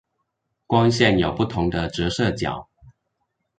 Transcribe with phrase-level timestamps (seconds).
[0.65, 2.67] 光線有不同的折射角